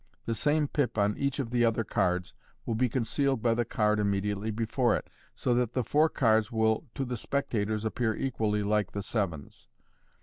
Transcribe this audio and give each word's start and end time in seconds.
The 0.25 0.33
same 0.33 0.67
pip 0.67 0.97
on 0.97 1.15
each 1.15 1.37
of 1.37 1.51
the 1.51 1.63
other 1.63 1.83
cards 1.83 2.33
will 2.65 2.73
be 2.73 2.89
concealed 2.89 3.43
by 3.43 3.53
the 3.53 3.65
card 3.65 3.99
immediately 3.99 4.49
before 4.49 4.95
it, 4.95 5.07
so 5.35 5.53
that 5.53 5.73
the 5.73 5.83
four 5.83 6.09
cards 6.09 6.51
will 6.51 6.85
to 6.95 7.05
the 7.05 7.15
spec 7.15 7.51
tators 7.51 7.85
appear 7.85 8.15
equally 8.15 8.63
like 8.63 8.93
the 8.93 9.03
sevens. 9.03 9.67